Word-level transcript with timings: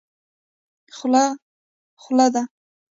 خوله 0.97 1.23
خوله 2.01 2.27
ده. 2.33 2.41